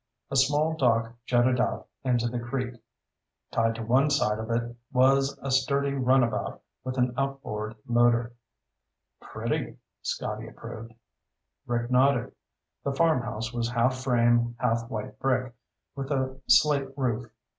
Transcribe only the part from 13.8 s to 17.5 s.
frame, half white brick, with a slate roof.